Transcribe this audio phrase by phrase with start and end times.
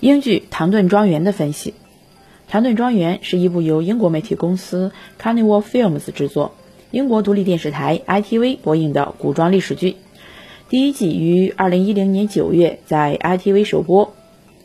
[0.00, 1.70] 英剧《唐顿庄园》的分析，
[2.48, 6.52] 《唐顿庄园》是一部由英国媒体公司 Carnival Films 制作、
[6.90, 9.96] 英国独立电视台 ITV 播映的古装历史剧。
[10.68, 14.12] 第一季于2010年9月在 ITV 首播，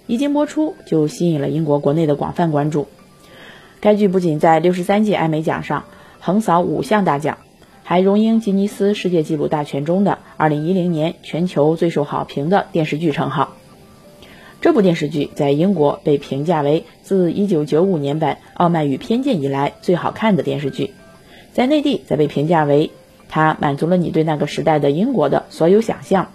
[0.05, 2.87] 一经播出就吸引了英国国内的广泛关注。
[3.79, 5.85] 该剧不仅在63届艾美奖上
[6.19, 7.37] 横扫五项大奖，
[7.83, 13.55] 还荣膺吉尼斯世界纪录大全中的2010年全球最受好评的电视剧称号。
[14.61, 20.91] 这部电视剧在英国被评价为自1995年版《傲慢与偏见》以来最好看的电视剧，
[21.51, 22.91] 在内地则被评价为
[23.27, 26.31] 它满足了你对那个时代的英国的所有想象：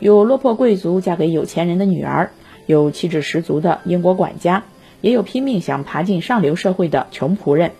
[0.00, 2.32] 有落魄贵族嫁给有钱人的女儿，
[2.66, 4.64] 有气质十足的英国管家，
[5.00, 7.70] 也有拼命想爬进上流社会的穷仆人，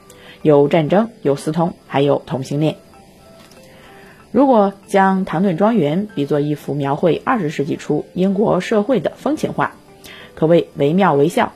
[0.43, 2.77] 有战争，有私通，还有同性恋。
[4.33, 9.75] 如果将唐顿庄园比作一幅描绘二十世纪初英国社会的风情画，
[10.35, 11.53] 可谓惟妙惟肖。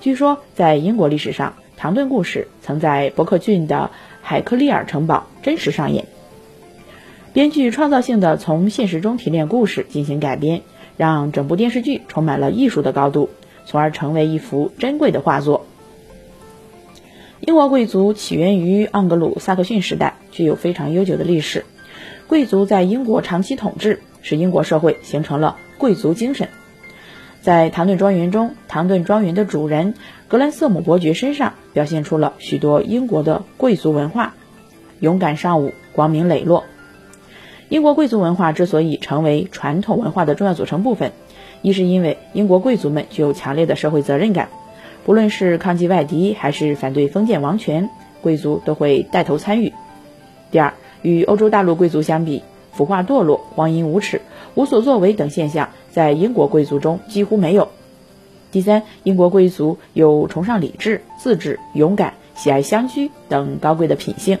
[0.00, 6.06] 据说，在英国历史上，唐顿故事曾在伯克郡的海克利尔城堡真实上演。
[7.32, 10.62] 编剧创造性的从现实中提炼故事进行改编，
[10.96, 13.30] 让整部电视剧充满了艺术的高度，
[13.66, 15.66] 从而成为一幅珍贵的画作。
[17.40, 21.64] 英国贵族起源于盎格鲁撒克逊时代，具有非常悠久的历史。
[22.32, 26.48] 贵族在英国长期统治，使英国社会形成了贵族精神。
[27.42, 29.92] 在唐顿庄园中，唐顿庄园的主人
[30.28, 34.32] 格兰瑟姆伯爵身上表现出了许多英国的贵族文化，
[34.98, 36.64] 勇敢尚武，光明磊落。
[37.68, 41.12] 英国贵族文化之所以成为传统文化的重要组成部分，
[41.60, 44.48] 一是因为英国贵族们具有强烈的社会责任感，
[45.04, 47.90] 不论是抗击外敌还是反对封建王权，
[48.22, 49.74] 贵族都会带头参与。
[50.50, 50.72] 第二。
[51.02, 54.22] 与欧洲大陆贵族相比，腐化堕落、荒淫无耻、
[54.54, 57.68] 无所作为等现象在英国贵族中几乎没有。
[58.50, 64.36] 第三，英国贵族有崇尚理智、自治、勇敢、喜爱乡居等高贵的品性。《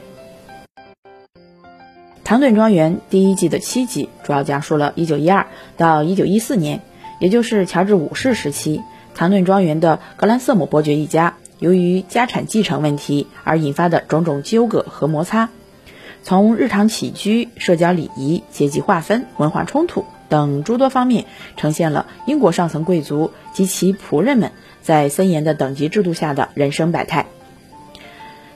[2.24, 5.44] 唐顿庄园》第一季的七集主要讲述了1912
[5.76, 6.80] 到1914年，
[7.20, 8.80] 也就是乔治五世时期，
[9.14, 15.50] 唐顿庄园的格兰瑟姆伯爵一家由于家产继承问题而引发的种种纠葛和摩擦。
[16.22, 24.52] 从日常起居、社交礼仪、阶级划分、文化冲突等诸多方面，呈现了英国上层贵族及其仆人们
[24.82, 27.26] 在森严的等级制度下的人生百态。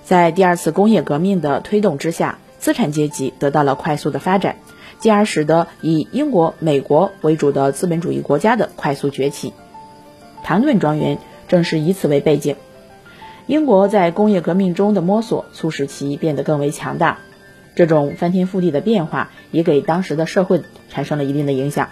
[0.04, 4.56] 在第二次工业革命的推动之下，资产阶级得到了快速的发展，
[5.00, 9.52] 进而使得以英国、美国为主的资本主义国家的快速崛起。
[10.44, 12.54] 唐顿庄园正是以此为背景，
[13.48, 17.18] 英国在工业革命中的摸索，促使其变得更为强大。
[17.76, 21.90] 这种翻天覆地的变化也给当时的社会产生了一定的影响，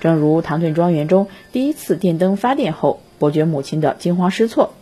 [0.00, 4.72] 正如唐顿庄园中第一次电灯发电后，伯爵母亲的惊慌失措。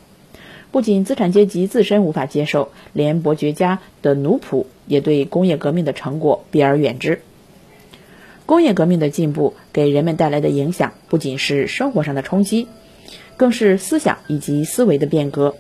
[0.70, 7.22] 不仅资产阶级自身无法接受，连伯爵家的奴仆也对工业革命的成果避而远之。
[8.44, 12.68] 工业革命的进步给人们带来的影响，不仅是生活上的冲击，
[13.38, 15.54] 更是思想以及思维的变革。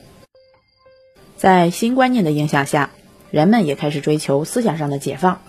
[1.38, 2.90] 在新观念的影响下。
[3.30, 5.40] 人们也开始追求思想上的解放，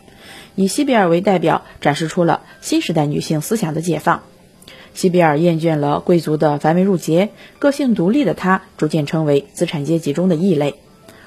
[0.56, 4.24] 以西比尔为代表，展示出了新时代女性思想的解放。
[4.94, 10.76] 西比尔厌倦了贵族的繁文缛节，个性独立的她逐渐成为资产阶级中的异类。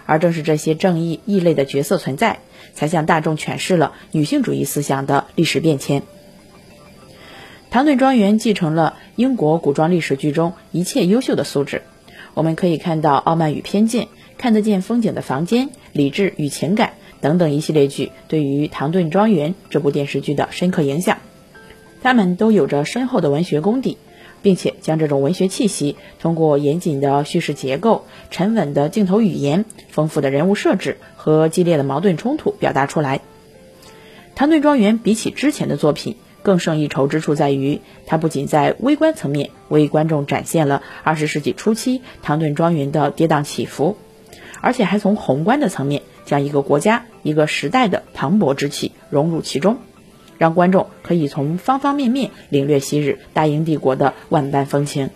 [0.06, 2.38] 而正是这些正义异类的角色存在，
[2.72, 6.02] 才向大众诠释了女性主义思想的历史变迁。
[7.70, 11.82] 唐顿庄园继承了英国古装历史剧中一切优秀的素质。
[12.38, 14.04] 我们可以看到《傲慢与偏见》。
[14.38, 21.18] 看得见风景的房间、理智与情感等等一系列剧对于《唐顿庄园》这部电视剧的深刻影响，
[22.00, 23.98] 他们都有着深厚的文学功底，
[24.40, 33.18] 并且将这种文学气息通过严谨的叙事结构、沉稳的镜头语言、丰富的人物设置和激烈的矛盾冲突表达出来。
[34.36, 43.96] 《唐顿庄园》比起之前的作品更胜一筹之处在于，它不仅在微观层面为观众展现了二十世纪初期唐顿庄园的跌宕起伏。
[44.60, 49.76] 而且还从宏观的层面将一个国家、一个时代的磅礴之气融入其中，
[50.36, 55.06] 让观众可以从方方面面领略昔日大英帝国的万般风情。《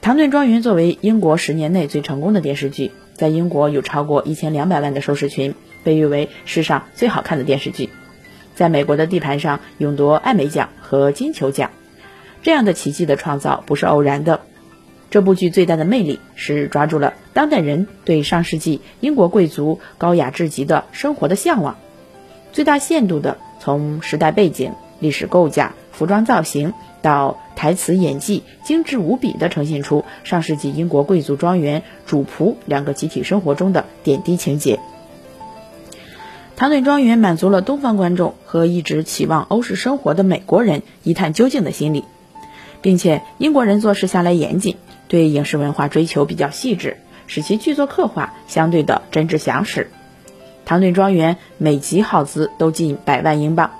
[0.00, 5.54] 唐顿庄园》作为英国十年内最成功的电视剧，在英国有超过一千两百万的收视群，
[5.84, 7.90] 被誉为世上最好看的电视剧，
[8.60, 11.70] 在美国的地盘上勇夺艾美奖和金球奖，
[12.42, 14.42] 这样的奇迹的创造不是偶然的。
[15.08, 21.78] 这部剧最大的魅力是抓住了当代人对上世纪英国贵族高雅至极的生活的向往，
[22.52, 34.78] 最大限度的从时代背景、历史构架、服装造型到台词、演技精致无比地呈现出上世纪英国贵族庄园主仆两个集体生活中的点滴情节。
[36.60, 42.04] 唐顿庄园满足了东方观众和一直期望欧式生活的美国人一探究竟的心理，
[42.82, 44.76] 并且英国人做事向来严谨，
[45.08, 49.88] 对影视文化追求比较细致，使其剧作刻画相对的真挚详实。
[50.66, 53.70] 唐顿庄园每集耗资都近百万英镑，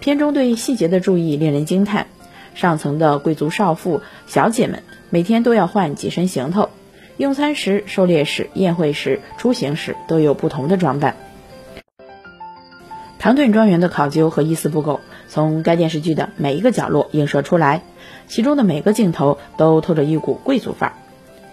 [0.00, 2.06] 片中对细节的注意令人惊叹。
[2.54, 6.70] 上层的贵族少妇、小姐们每天都要换几身行头，
[7.18, 11.16] 用餐时、狩猎时、宴会时、出行时都有不同的装扮。
[13.24, 17.82] 唐顿庄园的考究和一丝不苟，从该电视剧的每一个角落映射出来，
[18.28, 20.96] 其中的每个镜头都透着一股贵族范儿。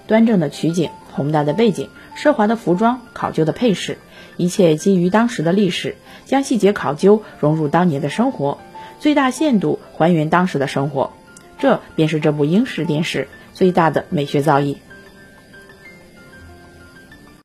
[0.06, 1.88] 端正的取景、宏大的背景、
[2.18, 4.00] 奢华的服装、考究的配饰，
[4.36, 5.96] 一切基于当时的历史，
[6.26, 8.58] 将细节考究融入当年的生活，
[9.00, 11.12] 最大限度还原当时的生活。
[11.58, 14.76] 这便是这部英式电视最大的美学造诣。